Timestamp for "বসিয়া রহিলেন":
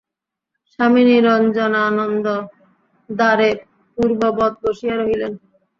4.63-5.33